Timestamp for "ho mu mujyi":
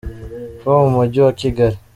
0.63-1.19